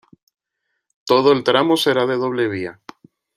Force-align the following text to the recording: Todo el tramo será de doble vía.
Todo 1.05 1.31
el 1.31 1.43
tramo 1.43 1.77
será 1.77 2.07
de 2.07 2.17
doble 2.17 2.47
vía. 2.47 2.81